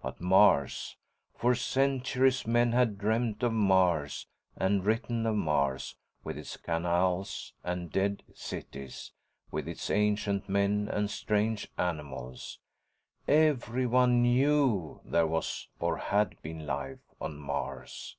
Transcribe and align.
But 0.00 0.20
Mars. 0.20 0.96
For 1.34 1.56
centuries 1.56 2.46
men 2.46 2.70
had 2.70 2.98
dreamed 2.98 3.42
of 3.42 3.52
Mars 3.52 4.28
and 4.54 4.84
written 4.84 5.26
of 5.26 5.34
Mars 5.34 5.96
with 6.22 6.38
its 6.38 6.56
canals 6.56 7.52
and 7.64 7.90
dead 7.90 8.22
cities, 8.32 9.10
with 9.50 9.66
its 9.66 9.90
ancient 9.90 10.48
men 10.48 10.88
and 10.88 11.10
strange 11.10 11.66
animals. 11.76 12.60
Everyone 13.26 14.22
knew 14.22 15.00
there 15.04 15.26
was 15.26 15.66
or 15.80 15.96
had 15.96 16.40
been 16.42 16.64
life 16.64 17.00
on 17.20 17.38
Mars. 17.40 18.16